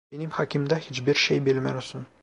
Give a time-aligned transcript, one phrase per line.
[0.11, 2.07] Benim hakkımda hiçbir şey bilmiyorsun.